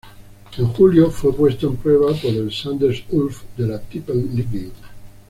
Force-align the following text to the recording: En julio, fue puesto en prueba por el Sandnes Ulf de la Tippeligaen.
En 0.57 0.65
julio, 0.73 1.11
fue 1.11 1.31
puesto 1.31 1.67
en 1.67 1.75
prueba 1.77 2.07
por 2.07 2.31
el 2.31 2.51
Sandnes 2.51 3.03
Ulf 3.11 3.43
de 3.55 3.67
la 3.67 3.79
Tippeligaen. 3.79 4.71